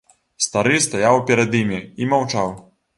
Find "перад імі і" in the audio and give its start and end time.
1.29-2.11